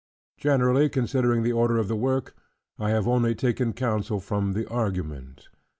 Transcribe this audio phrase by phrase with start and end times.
[0.39, 2.33] Generally concerning the order of the work,
[2.79, 5.47] I have only taken counsel from the argument.